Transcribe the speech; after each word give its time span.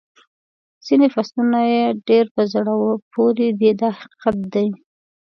ځینې 0.85 1.07
فصلونه 1.13 1.59
یې 1.73 1.83
ډېر 2.07 2.25
په 2.35 2.41
زړه 2.53 2.73
پورې 3.13 3.47
دي 3.59 3.71
دا 3.81 3.89
حقیقت 3.99 4.37
دی. 4.53 4.67